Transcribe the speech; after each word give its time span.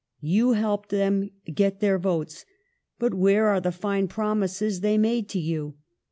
You 0.23 0.53
helped 0.53 0.89
them 0.89 1.29
to 1.45 1.51
get 1.51 1.79
their 1.79 1.99
votes, 1.99 2.43
but 2.97 3.13
where 3.13 3.45
are 3.45 3.61
the 3.61 3.71
fine 3.71 4.07
promises 4.07 4.79
they 4.79 4.97
made 4.97 5.29
to 5.29 5.39
you 5.39 5.75